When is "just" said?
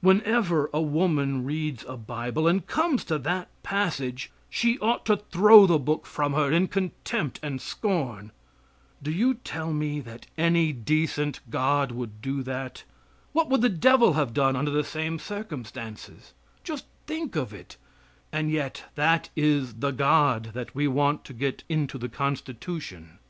16.64-16.86